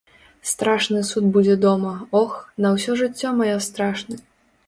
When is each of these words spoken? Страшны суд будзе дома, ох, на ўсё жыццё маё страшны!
Страшны 0.51 1.01
суд 1.09 1.27
будзе 1.35 1.57
дома, 1.65 1.91
ох, 2.21 2.33
на 2.65 2.73
ўсё 2.77 2.91
жыццё 3.01 3.35
маё 3.43 3.57
страшны! 3.67 4.15